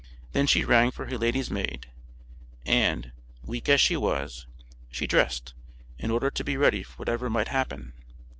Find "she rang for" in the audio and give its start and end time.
0.47-1.05